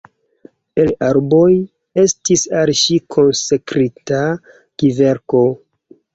[0.83, 1.49] El arboj
[2.05, 5.45] estis al ŝi konsekrita kverko.